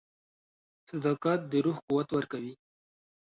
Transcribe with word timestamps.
•صداقت 0.89 1.39
د 1.51 1.53
روح 1.65 1.77
قوت 1.87 2.07
ورکوي. 2.13 2.53